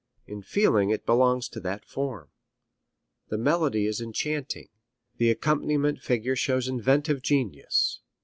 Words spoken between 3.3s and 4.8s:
melody is enchanting.